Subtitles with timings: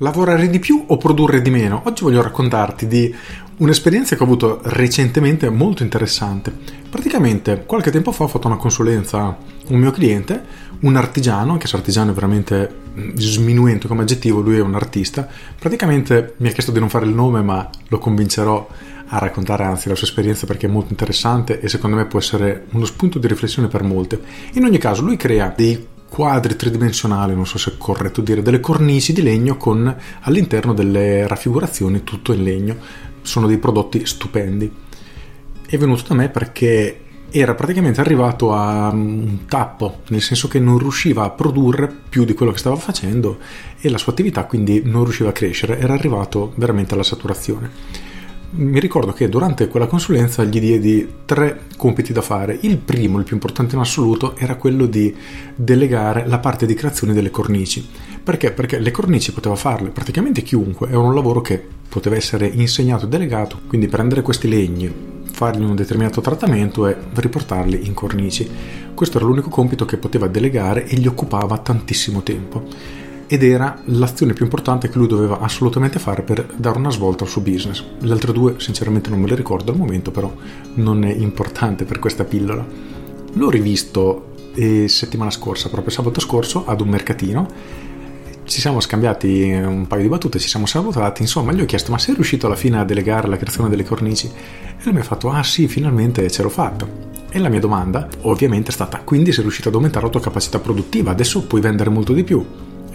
[0.00, 1.82] Lavorare di più o produrre di meno?
[1.86, 3.12] Oggi voglio raccontarti di
[3.56, 6.56] un'esperienza che ho avuto recentemente molto interessante.
[6.88, 9.36] Praticamente qualche tempo fa ho fatto una consulenza a
[9.66, 10.40] un mio cliente,
[10.82, 12.82] un artigiano, anche se artigiano è veramente
[13.14, 15.26] sminuente come aggettivo, lui è un artista.
[15.58, 18.68] Praticamente mi ha chiesto di non fare il nome, ma lo convincerò
[19.08, 22.66] a raccontare anzi la sua esperienza perché è molto interessante e secondo me può essere
[22.70, 24.20] uno spunto di riflessione per molte.
[24.52, 28.60] In ogni caso, lui crea dei quadri tridimensionali, non so se è corretto dire, delle
[28.60, 32.76] cornici di legno con all'interno delle raffigurazioni tutto in legno
[33.22, 34.72] sono dei prodotti stupendi.
[35.66, 40.78] È venuto da me perché era praticamente arrivato a un tappo, nel senso che non
[40.78, 43.38] riusciva a produrre più di quello che stava facendo
[43.78, 47.70] e la sua attività quindi non riusciva a crescere, era arrivato veramente alla saturazione.
[48.50, 52.56] Mi ricordo che durante quella consulenza gli diedi tre compiti da fare.
[52.62, 55.14] Il primo, il più importante in assoluto, era quello di
[55.54, 57.86] delegare la parte di creazione delle cornici.
[58.22, 58.52] Perché?
[58.52, 63.08] Perché le cornici poteva farle praticamente chiunque, era un lavoro che poteva essere insegnato e
[63.08, 64.90] delegato, quindi prendere questi legni,
[65.30, 68.48] fargli un determinato trattamento e riportarli in cornici.
[68.94, 72.64] Questo era l'unico compito che poteva delegare e gli occupava tantissimo tempo
[73.30, 77.30] ed era l'azione più importante che lui doveva assolutamente fare per dare una svolta al
[77.30, 77.84] suo business.
[78.00, 80.32] Le altre due sinceramente non me le ricordo al momento, però
[80.74, 82.66] non è importante per questa pillola.
[83.34, 87.46] L'ho rivisto eh, settimana scorsa, proprio sabato scorso, ad un mercatino.
[88.44, 91.98] Ci siamo scambiati un paio di battute, ci siamo salutati, insomma gli ho chiesto ma
[91.98, 94.26] sei riuscito alla fine a delegare la creazione delle cornici?
[94.26, 96.88] E lui mi ha fatto ah sì, finalmente ce l'ho fatta.
[97.28, 100.58] E la mia domanda ovviamente è stata quindi sei riuscito ad aumentare la tua capacità
[100.60, 102.42] produttiva, adesso puoi vendere molto di più.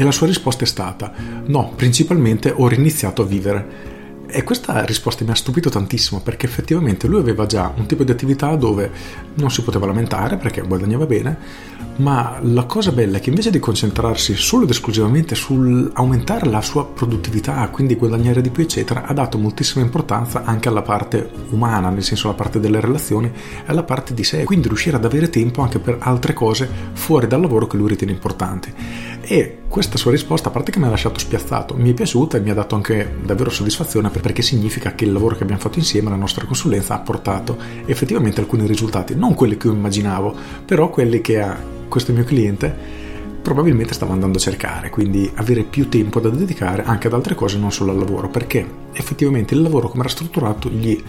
[0.00, 1.12] E la sua risposta è stata
[1.48, 3.99] no, principalmente ho riniziato a vivere.
[4.32, 8.12] E questa risposta mi ha stupito tantissimo perché effettivamente lui aveva già un tipo di
[8.12, 8.90] attività dove
[9.34, 11.38] non si poteva lamentare perché guadagnava bene,
[11.96, 16.86] ma la cosa bella è che invece di concentrarsi solo ed esclusivamente sull'aumentare la sua
[16.86, 22.04] produttività, quindi guadagnare di più, eccetera, ha dato moltissima importanza anche alla parte umana, nel
[22.04, 23.32] senso alla parte delle relazioni e
[23.66, 27.40] alla parte di sé, quindi riuscire ad avere tempo anche per altre cose fuori dal
[27.40, 28.72] lavoro che lui ritiene importanti.
[29.20, 32.40] E questa sua risposta, a parte che mi ha lasciato spiazzato, mi è piaciuta e
[32.40, 36.10] mi ha dato anche davvero soddisfazione perché significa che il lavoro che abbiamo fatto insieme,
[36.10, 41.20] la nostra consulenza, ha portato effettivamente alcuni risultati, non quelli che io immaginavo, però quelli
[41.20, 41.58] che ha
[41.88, 42.98] questo mio cliente
[43.42, 47.58] probabilmente stava andando a cercare, quindi avere più tempo da dedicare anche ad altre cose,
[47.58, 51.02] non solo al lavoro, perché effettivamente il lavoro come era strutturato gli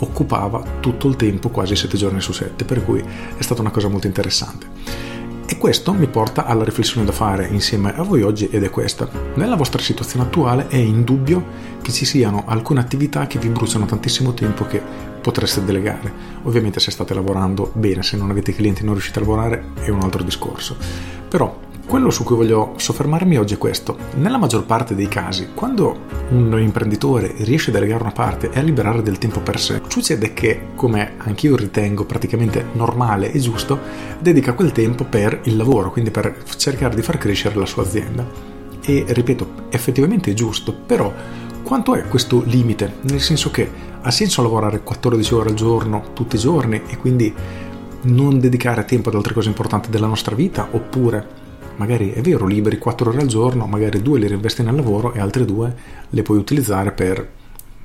[0.00, 3.88] occupava tutto il tempo, quasi 7 giorni su 7, per cui è stata una cosa
[3.88, 5.07] molto interessante.
[5.50, 9.08] E questo mi porta alla riflessione da fare insieme a voi oggi ed è questa.
[9.36, 11.42] Nella vostra situazione attuale è indubbio
[11.80, 14.78] che ci siano alcune attività che vi bruciano tantissimo tempo che
[15.22, 16.12] potreste delegare.
[16.42, 19.88] Ovviamente se state lavorando bene, se non avete clienti e non riuscite a lavorare è
[19.88, 20.76] un altro discorso.
[21.26, 23.96] Però quello su cui voglio soffermarmi oggi è questo.
[24.16, 28.62] Nella maggior parte dei casi, quando un imprenditore riesce a delegare una parte e a
[28.62, 33.78] liberare del tempo per sé, succede che, come anch'io ritengo praticamente normale e giusto,
[34.20, 38.22] dedica quel tempo per il lavoro, quindi per cercare di far crescere la sua azienda.
[38.82, 41.10] E ripeto, effettivamente è giusto, però
[41.62, 42.96] quanto è questo limite?
[43.00, 43.66] Nel senso che
[44.02, 47.34] ha senso lavorare 14 ore al giorno tutti i giorni e quindi
[48.02, 51.46] non dedicare tempo ad altre cose importanti della nostra vita oppure
[51.78, 55.20] magari è vero, liberi 4 ore al giorno, magari due le reinvesti nel lavoro e
[55.20, 55.74] altre due
[56.08, 57.36] le puoi utilizzare per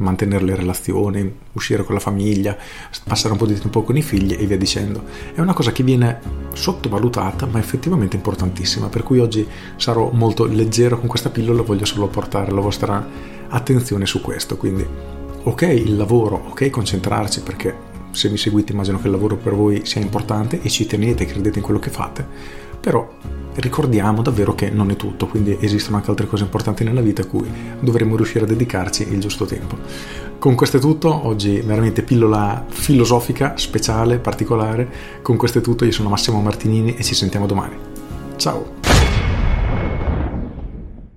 [0.00, 2.56] mantenere le relazioni, uscire con la famiglia,
[3.04, 5.04] passare un po' di tempo con i figli e via dicendo.
[5.34, 6.18] È una cosa che viene
[6.52, 9.46] sottovalutata ma effettivamente importantissima, per cui oggi
[9.76, 13.06] sarò molto leggero con questa pillola, voglio solo portare la vostra
[13.48, 14.86] attenzione su questo, quindi
[15.42, 19.82] ok il lavoro, ok concentrarci perché se mi seguite immagino che il lavoro per voi
[19.84, 22.26] sia importante e ci tenete credete in quello che fate,
[22.80, 23.08] però
[23.60, 27.26] ricordiamo davvero che non è tutto, quindi esistono anche altre cose importanti nella vita a
[27.26, 27.48] cui
[27.80, 29.76] dovremmo riuscire a dedicarci il giusto tempo.
[30.38, 34.88] Con questo è tutto, oggi veramente pillola filosofica, speciale, particolare.
[35.22, 37.76] Con questo è tutto, io sono Massimo Martinini e ci sentiamo domani.
[38.36, 38.89] Ciao!